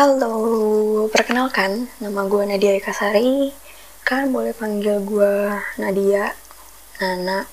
[0.00, 3.52] Halo, perkenalkan nama gue Nadia Ekasari.
[4.00, 6.32] Kalian boleh panggil gue Nadia,
[7.04, 7.44] Nana,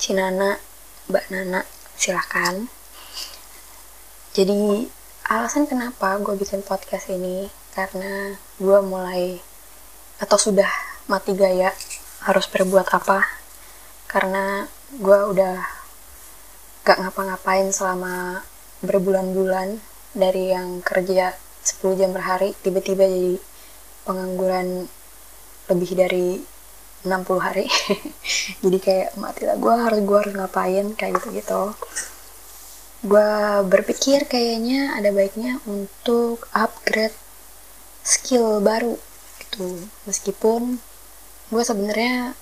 [0.00, 0.56] Cinana,
[1.12, 1.68] Mbak Nana,
[2.00, 2.64] silahkan.
[4.32, 4.88] Jadi
[5.28, 9.36] alasan kenapa gue bikin podcast ini karena gue mulai
[10.16, 10.72] atau sudah
[11.12, 11.76] mati gaya
[12.24, 13.20] harus berbuat apa
[14.08, 14.64] karena
[14.96, 15.60] gue udah
[16.88, 18.48] gak ngapa-ngapain selama
[18.80, 19.76] berbulan-bulan
[20.16, 23.34] dari yang kerja 10 jam per hari tiba-tiba jadi
[24.06, 24.86] pengangguran
[25.66, 26.28] lebih dari
[27.02, 27.66] 60 hari.
[28.66, 30.90] Jadi kayak mati lah gue harus gue harus ngapain?
[30.98, 31.62] Kayak gitu gitu
[33.06, 33.30] gue
[33.68, 37.14] berpikir kayaknya ada baiknya untuk upgrade
[38.00, 38.98] skill baru
[39.44, 39.86] gitu.
[40.08, 40.82] Meskipun
[41.52, 42.34] gue sebenarnya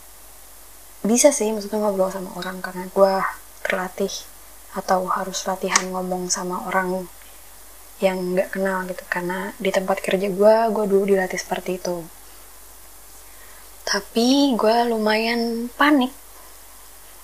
[1.05, 3.15] bisa sih maksudnya ngobrol sama orang karena gue
[3.61, 4.13] terlatih
[4.73, 7.05] atau harus latihan ngomong sama orang
[8.03, 9.05] yang nggak kenal gitu.
[9.07, 12.03] Karena di tempat kerja gue gue dulu dilatih seperti itu.
[13.85, 16.11] Tapi gue lumayan panik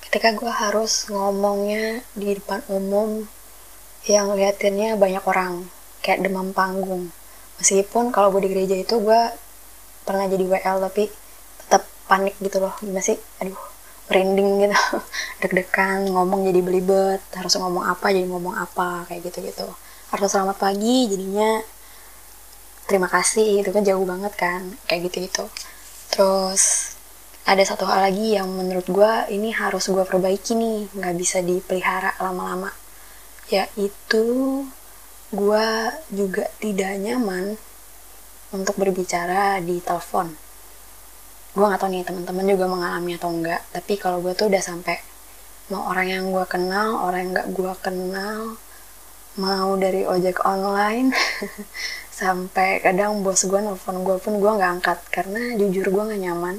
[0.07, 3.23] ketika gue harus ngomongnya di depan umum
[4.11, 5.67] yang liatinnya banyak orang
[6.05, 7.11] kayak demam panggung.
[7.63, 9.23] Meskipun kalau gue di gereja itu gue
[10.05, 11.11] pernah jadi WL tapi
[11.65, 12.75] tetap panik gitu loh.
[12.83, 13.19] Gimana sih?
[13.43, 13.59] Aduh
[14.11, 14.79] merinding gitu.
[15.41, 19.71] Deg-degan ngomong jadi belibet harus ngomong apa jadi ngomong apa kayak gitu gitu
[20.11, 21.63] harus selamat pagi jadinya
[22.87, 25.45] terima kasih itu kan jauh banget kan kayak gitu gitu
[26.11, 26.91] terus
[27.51, 32.15] ada satu hal lagi yang menurut gue ini harus gue perbaiki nih nggak bisa dipelihara
[32.21, 32.71] lama-lama.
[33.51, 34.27] Yaitu
[35.35, 35.67] gue
[36.15, 37.59] juga tidak nyaman
[38.55, 40.31] untuk berbicara di telepon.
[41.51, 45.03] Gue gak tau nih teman-teman juga mengalami atau enggak tapi kalau gue tuh udah sampai
[45.75, 48.55] mau orang yang gue kenal orang yang gak gue kenal
[49.39, 51.15] mau dari ojek online
[52.21, 56.59] sampai kadang bos gue nelfon gue pun gue nggak angkat karena jujur gue nggak nyaman.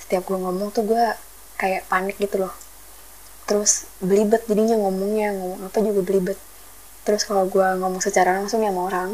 [0.00, 1.04] Setiap gue ngomong tuh gue
[1.60, 2.54] kayak panik gitu loh.
[3.44, 6.38] Terus belibet jadinya ngomongnya ngomong apa juga belibet.
[7.04, 9.10] Terus kalau gue ngomong secara langsung ya sama orang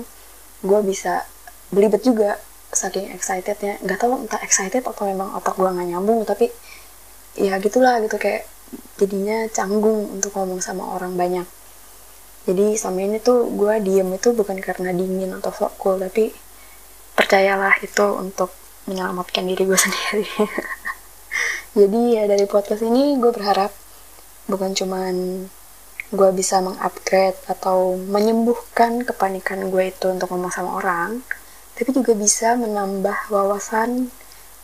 [0.62, 1.26] gue bisa
[1.74, 2.38] belibet juga
[2.70, 3.82] saking excitednya.
[3.82, 6.48] Nggak tahu entah excited atau memang otak gue nggak nyambung tapi
[7.34, 8.46] ya gitulah gitu kayak
[8.96, 11.44] jadinya canggung untuk ngomong sama orang banyak
[12.42, 16.34] jadi selama ini tuh gue diem itu bukan karena dingin atau sok cool tapi
[17.14, 18.50] percayalah itu untuk
[18.90, 20.26] menyelamatkan diri gue sendiri.
[21.72, 23.70] Jadi ya dari podcast ini gue berharap
[24.50, 25.46] bukan cuman
[26.12, 31.24] gue bisa mengupgrade atau menyembuhkan kepanikan gue itu untuk ngomong sama orang
[31.72, 34.12] tapi juga bisa menambah wawasan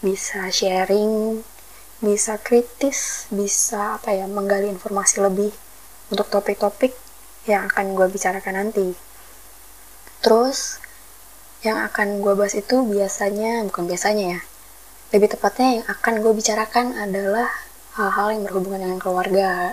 [0.05, 1.41] bisa sharing
[2.05, 5.49] bisa kritis bisa apa ya menggali informasi lebih
[6.13, 6.93] untuk topik-topik
[7.49, 8.93] yang akan gue bicarakan nanti.
[10.21, 10.77] Terus,
[11.65, 14.41] yang akan gue bahas itu biasanya, bukan biasanya ya,
[15.17, 17.49] lebih tepatnya yang akan gue bicarakan adalah
[17.97, 19.73] hal-hal yang berhubungan dengan keluarga,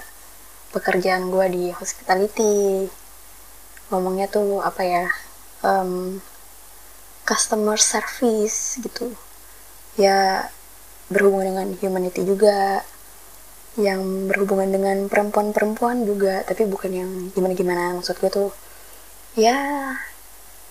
[0.71, 2.87] pekerjaan gue di hospitality,
[3.91, 5.05] ngomongnya tuh apa ya,
[5.61, 6.23] um,
[7.27, 9.11] customer service gitu,
[9.99, 10.47] ya
[11.11, 12.81] berhubungan dengan humanity juga,
[13.75, 17.95] yang berhubungan dengan perempuan-perempuan juga tapi bukan yang gimana-gimana.
[17.99, 18.49] Maksud gue tuh
[19.35, 19.55] ya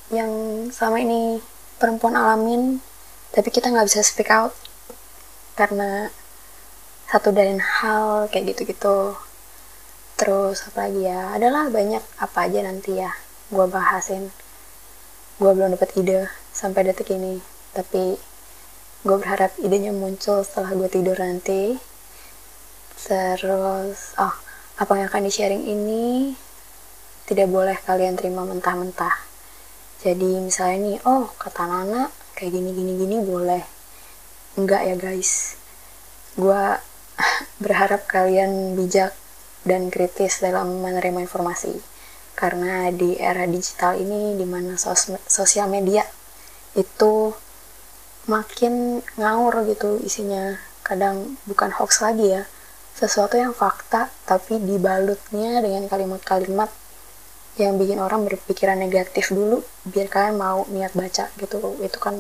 [0.08, 0.32] yang
[0.72, 1.40] sama ini
[1.76, 2.80] perempuan alamin
[3.36, 4.56] tapi kita nggak bisa speak out
[5.58, 6.08] karena
[7.08, 9.14] satu dan hal kayak gitu-gitu.
[10.16, 11.36] Terus apa lagi ya?
[11.36, 13.12] Adalah banyak apa aja nanti ya
[13.52, 14.32] gue bahasin.
[15.36, 17.42] Gue belum dapat ide sampai detik ini
[17.74, 18.16] tapi
[19.04, 21.76] gue berharap idenya muncul setelah gue tidur nanti
[23.04, 24.32] Terus, oh,
[24.80, 26.32] apa yang akan di-sharing ini
[27.28, 29.12] tidak boleh kalian terima mentah-mentah.
[30.00, 33.60] Jadi misalnya nih, oh kata Nana kayak gini-gini-gini boleh.
[34.56, 35.60] Enggak ya guys.
[36.36, 36.80] Gua
[37.64, 39.12] berharap kalian bijak
[39.68, 41.76] dan kritis dalam menerima informasi.
[42.32, 46.08] Karena di era digital ini, di mana sos sosial media
[46.72, 47.36] itu
[48.28, 50.56] makin ngawur gitu isinya.
[50.84, 52.44] Kadang bukan hoax lagi ya,
[52.94, 56.70] sesuatu yang fakta tapi dibalutnya dengan kalimat-kalimat
[57.58, 62.14] yang bikin orang berpikiran negatif dulu biar kalian mau niat baca gitu itu kan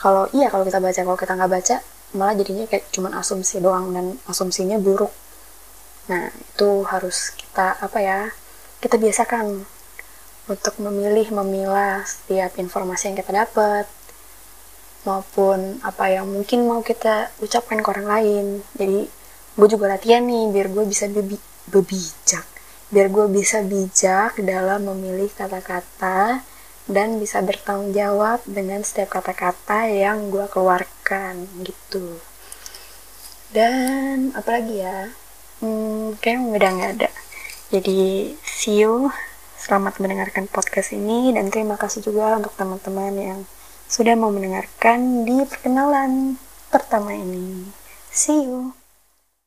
[0.00, 1.76] kalau iya kalau kita baca kalau kita nggak baca
[2.14, 5.10] malah jadinya kayak cuman asumsi doang dan asumsinya buruk.
[6.06, 8.18] Nah itu harus kita apa ya
[8.78, 9.66] kita biasakan
[10.46, 13.88] untuk memilih memilah setiap informasi yang kita dapat
[15.04, 18.46] maupun apa yang mungkin mau kita ucapkan ke orang lain.
[18.78, 19.10] Jadi
[19.54, 21.38] gue juga latihan nih biar gue bisa bebi
[21.70, 22.46] bebijak.
[22.90, 26.42] Biar gue bisa bijak dalam memilih kata-kata
[26.84, 32.18] dan bisa bertanggung jawab dengan setiap kata-kata yang gue keluarkan gitu.
[33.54, 35.14] Dan apalagi ya?
[35.62, 37.10] Hmm, kayaknya udah nggak ada.
[37.70, 39.08] Jadi see you.
[39.54, 43.40] Selamat mendengarkan podcast ini dan terima kasih juga untuk teman-teman yang
[43.88, 46.36] sudah mau mendengarkan di perkenalan
[46.68, 47.64] pertama ini.
[48.12, 48.83] See you